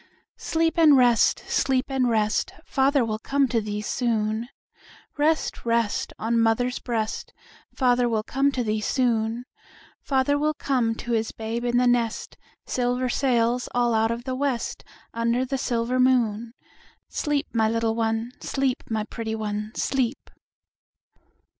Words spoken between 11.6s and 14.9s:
in the nest, Silver sails all out of the west